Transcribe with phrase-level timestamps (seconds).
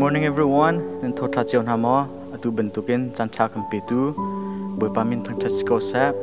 [0.00, 0.76] Morning everyone.
[1.02, 1.94] Nen tho tha chion hamo
[2.34, 3.98] atu bentukin chan tha kampi tu
[4.78, 6.14] boi pamin thang thasiko sap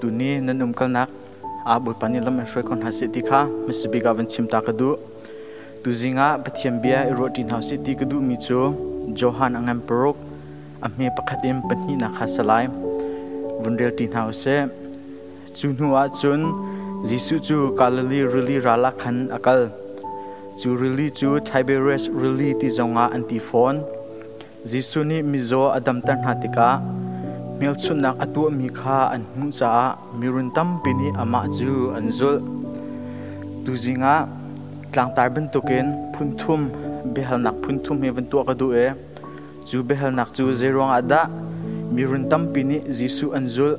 [0.00, 1.08] tu ni nan um kal nak
[1.72, 4.58] a boi pani lam shoi kon hasi ti kha mis bi ga ban chim ta
[4.66, 4.90] ka du
[5.84, 8.60] tu zinga pathiam bia ro tin house ti ka du mi cho
[9.22, 10.16] johan angam prok
[10.84, 12.64] a me pakhatim pani na kha salai
[13.62, 14.56] vundel tin house
[15.58, 16.40] chunua chun
[17.08, 19.60] jisu chu kalali really rala khan akal
[20.56, 23.84] chu rili chu, tiberius rili ti zonga anti phone
[24.64, 26.80] jisu ni mizo adam tan hatika
[27.60, 32.40] mel chunak atu mi kha an hu cha, mirun tam pini ama chu anzul,
[33.64, 34.14] tuzinga,
[34.92, 36.72] tlang tar ben token, phunthum
[37.14, 38.86] behal nak phunthum he ben to ka du e
[39.68, 41.20] chu behal nak chu zerong ada,
[41.94, 43.76] mirun tam pini jisu anzul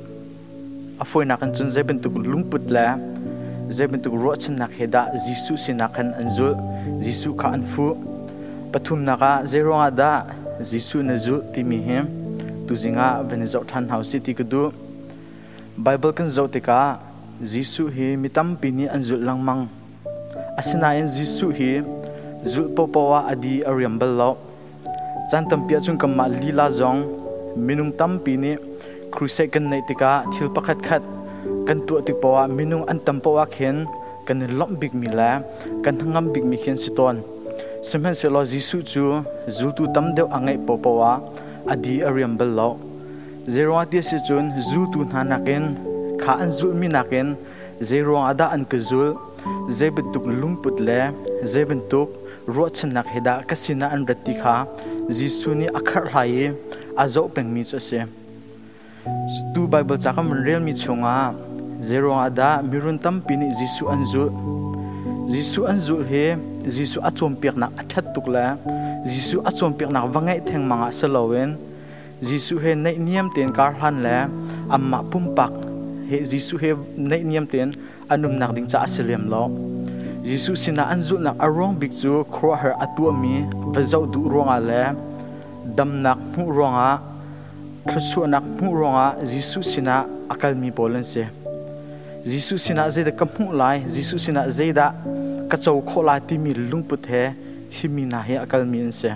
[1.02, 2.98] afoi nak an chun zeben tu lungput la
[3.70, 6.56] zeben tuk ro chen nak heda jisu sinakan anzul
[7.00, 7.96] jisu kha anfu.
[8.72, 10.26] Pathum naka zero ada
[10.60, 12.06] jisu nazu timi hem.
[12.68, 14.68] Tu zinga venizau than house ti kudu
[15.78, 17.00] bible kan zo tika
[17.40, 19.64] jisu hi mitam pini anzul langmang
[20.60, 21.80] asina en jisu hi
[22.44, 24.30] zul popawa adi ariambal lo
[25.30, 27.08] chan tampia chung kamma lila zong
[27.56, 28.58] minung tam pini
[29.08, 31.02] crusade kan nei tika thil pakhat khat
[31.68, 33.84] kan tu ti pawa, minung an tam pawa khen,
[34.24, 35.44] kan lom big mi la,
[35.84, 37.20] kan ngam big mi khen siton
[37.82, 39.04] semen se lo jisu chu
[39.56, 41.20] zu tu tam deu angai po pawa,
[41.68, 42.70] adi ariam bel lo.
[43.46, 45.64] Zero ati se chun zu tu na ken,
[46.20, 47.36] kha an zu mi naken
[47.80, 49.16] zero ada an ka zul
[49.94, 51.00] bentuk lumput lungput le
[51.44, 52.08] zeben tuk
[52.46, 54.66] ro chen nak heda kasina an rati kha.
[55.08, 56.52] Jisu ni akhar lai
[56.96, 58.00] azo peng mi chase
[59.54, 61.32] tu bible chakam real mi chunga
[61.82, 64.30] zero ada, mirun tam pini jisu anzu.
[65.28, 68.56] Jisu anzu he jisu achom pek na athat tukla
[69.04, 71.56] jisu achom pek na wangai theng manga salowen
[72.24, 74.26] jisu he nei niam ten kar han la.
[74.72, 75.52] Amma pumpak
[76.08, 77.76] he jisu he nei niam ten
[78.08, 79.52] anum nak ding cha aselem lo.
[80.24, 84.82] Jisu sina anzu na arong big chu khro her atu mi vazau du ronga le
[85.76, 87.00] dam nak mu ronga
[87.86, 91.28] thsu nak mu ronga jisu sina akal mi bolen se
[92.28, 94.86] jisu sina zeda kamu lai jisu sina zeda
[95.50, 99.12] kachau khola ti mi lung lungput he na he akal mi se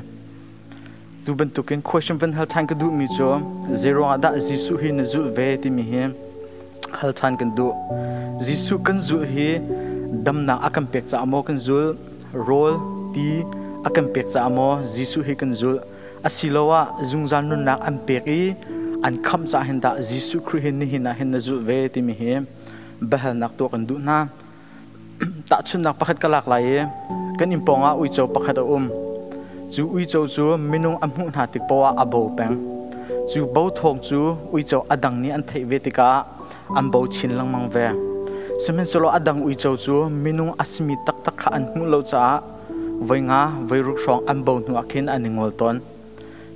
[1.24, 3.28] tu ban tukin question van hal than ka du mi cho
[3.82, 6.02] zero ada jisu hi na zul ve ti mi he
[6.98, 7.66] hal than kan du
[8.44, 9.48] jisu kan zul hi
[10.24, 11.86] dam na akam pek cha amo kan zul
[12.48, 12.74] rol
[13.14, 13.28] ti
[13.88, 15.76] akam pek cha amo jisu hi kan zul
[16.24, 16.80] asilowa
[17.10, 18.40] zungzan nun nak am peki
[19.06, 21.78] an kham cha hin da jisu khri hin ni hin na hin na zu ve
[21.94, 22.34] ti mi he
[23.10, 24.16] bahal nak to kan du na
[25.48, 26.86] ta chun nak pakhat kalak lai
[27.38, 28.84] kan imponga ui chau pakhat um
[29.72, 32.54] chu ui chau chu minung amhu na tik pawa abo peng
[33.30, 34.20] chu bo thong chu
[34.54, 36.08] ui chau adang ni an thei vetika
[36.78, 37.86] am bo chin lang mang ve
[38.62, 42.40] semen solo adang ui chau chu minung asmi tak tak kha an hu lo cha
[43.08, 45.76] voinga voiruk rong am bo nu akhin aningol ton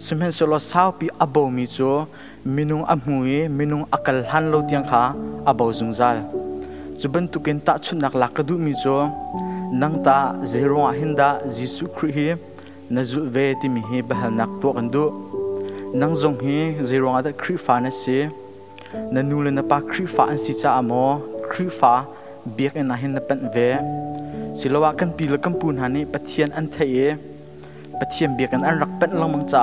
[0.04, 1.90] semen solo sao pi abo mi chu
[2.46, 5.02] minung amui minung akal han lo tiang kha
[5.50, 6.16] abo zungzal
[7.00, 8.98] chuban tukin ta chun nak lakadu mi zo.
[9.66, 12.28] Nang ta zero a hinda jisu khri hi
[12.88, 15.04] na zu ve ti mi hi bahal nak to kan du.
[16.00, 16.56] Nang zong hi
[16.88, 18.18] zero a da khri fa na se.
[19.12, 21.04] Na nu le na pa khri fa an si cha amo
[21.50, 21.94] khri fa,
[22.56, 23.70] biak en na hin na pen ve.
[24.58, 27.18] Silawa kan pi la kan pun hani pathian an thai
[27.98, 29.62] pathian biak an an rak pen lang mang cha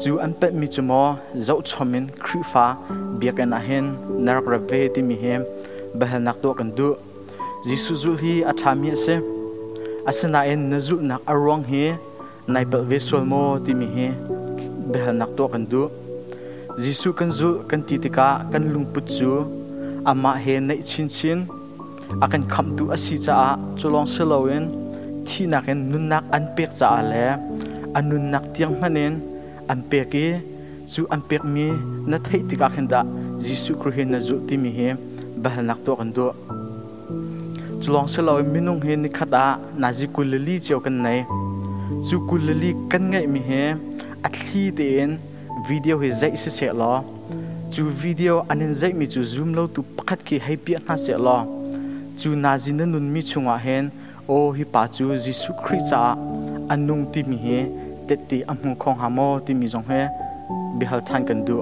[0.00, 1.02] chu an pet mi chumo
[1.46, 2.66] zo chomin khri fa,
[3.18, 3.84] biak en na hin
[4.24, 5.42] narak ra ve ti mi hem
[5.98, 6.88] bahal nak to kan du.
[7.66, 9.14] Jisu zul hi athami se.
[10.08, 11.84] Asana en nazul nak arong he,
[12.52, 14.08] nai pel ve sol mo ti mi he
[14.92, 15.82] bahal nak to kan du.
[16.82, 19.30] Jisu kan zu, kan ti titika kan lung put chu
[20.10, 21.38] ama he nei chin chin
[22.24, 24.64] akan kham tu asi cha chulong selawin
[25.26, 27.26] thi nak en nun nak an pek cha ale
[27.98, 29.12] anun nak tiang manen
[29.72, 30.24] an peki
[30.92, 31.66] chu an pek mi,
[32.10, 33.00] na thei tika khenda
[33.44, 34.88] jisu kru na zu ti mi he
[35.42, 36.26] ba hanak to kan do
[37.82, 39.44] chulong se lo mi minung he ni khata
[39.80, 41.20] na ji kulali cheu kan nei.
[42.06, 43.62] Chu kulali kan ngai mi he
[44.26, 45.10] athli den
[45.68, 46.92] video he zai se se lo.
[47.72, 51.14] Chu video anin zai mi chu zoom lo tu pakhat ki hai pi na se
[51.26, 51.38] lo.
[52.18, 53.90] Chu na ji na nun mi chunga hen,
[54.28, 56.00] o hi pa chu jisu khri cha
[56.72, 57.58] anung ti mi he
[58.08, 60.00] te ti amu khong ha mo ti mi jong he
[60.78, 61.56] bihal than kan du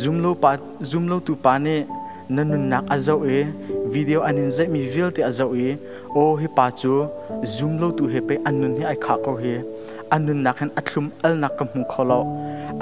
[0.00, 0.50] zoom lo pa,
[0.90, 1.76] zoom lo tu pa ne
[2.34, 3.38] nanun nak azau e
[3.94, 5.68] video anin zai mi vil te azau e
[6.20, 6.92] o hi pa chu
[7.54, 9.54] zoom lo tu he pe anun hi ai kha ko he
[10.14, 12.20] anun nak hen atlum al nak kam mu kholo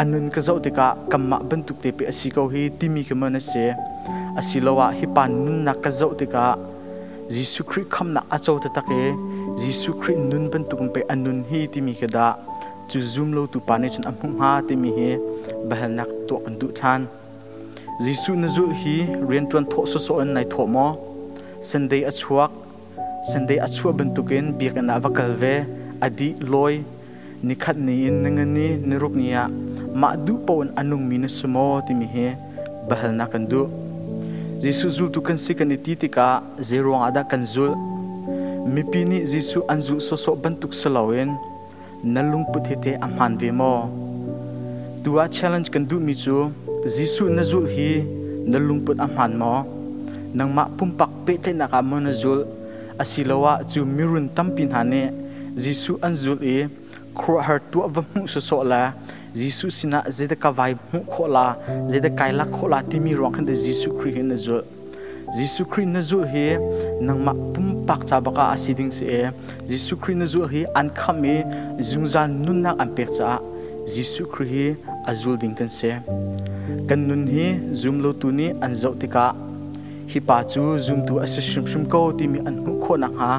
[0.01, 3.03] anun ka zo te ka kam ma ban tuk te pe asi ko hi timi
[3.09, 3.65] ka mana se
[4.39, 6.45] asilowa hi pan nun nak ka zo te ka.
[7.31, 9.01] Jisu khri kham na acho ta ta ke
[9.61, 12.27] jisu khri nun ban tuk pe anun hi timi ka da
[12.91, 15.09] chu zoom lo tu pa ne chen amhum ha timi he
[15.69, 17.01] bahal nak to an du than.
[18.05, 18.97] Jisu na zu hi
[19.29, 20.87] rian tuan tho so so an nai tho mo.
[21.71, 22.51] Sunday achuak
[23.31, 25.55] sunday achua ban tukin biak na vakal ve.
[26.07, 26.75] Adi loi.
[27.49, 29.43] Nikhat ni in nangani niruk niya
[30.01, 32.27] ma du pon anung mina sumo ti mi he
[32.89, 33.63] bahal na kan du.
[34.63, 36.29] Jisu zul tu kan si kan iti tika
[36.71, 37.73] zero ada kan zul
[38.67, 41.37] mi pini jisu anzu so so bantuk salawen
[42.05, 43.89] nalung put hite amhan ve mo
[45.05, 46.53] tua challenge kan du mi chu
[46.85, 48.05] jisu na zul hi,
[48.49, 49.55] nalung put amhan mo.
[50.33, 52.47] Nang ma pumpak pe te na ka mo na zul
[52.99, 55.11] asilawa chu mirun tampin hane
[55.59, 56.69] jisu anzul e
[57.19, 58.95] khro har tu va mu so so la
[59.35, 61.57] jisu sina zeda ka vai mu kho la
[61.91, 62.99] zeda kaila kho la ti
[63.35, 64.63] khan de jisu khri hin zo
[65.35, 66.57] jisu khri na zul he
[67.01, 69.23] nang ma pum tak cha baka asiding se e.
[69.67, 71.43] Jisu khri na zo he an khame
[71.89, 73.31] zungza nun nak an pek cha
[73.93, 74.67] jisu khri hi
[75.11, 75.91] azul ding kan se.
[76.89, 77.47] Kan nun hi
[77.81, 79.27] zum lo tu ni an zo tika
[80.13, 83.09] hi pa chu zum tu ase shum shum ko ti mi an hu kho na
[83.19, 83.33] ha.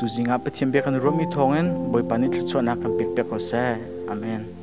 [0.00, 3.38] Tu zinga pathiam be kan romi thongen, boi pani thlu chona kan pek pek ko
[3.50, 3.64] se.
[4.14, 4.57] Amen.